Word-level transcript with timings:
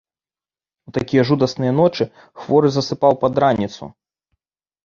У 0.91 0.93
такія 0.97 1.25
жудасныя 1.29 1.75
ночы 1.79 2.03
хворы 2.39 2.73
засыпаў 2.79 3.13
пад 3.25 3.33
раніцу. 3.45 3.83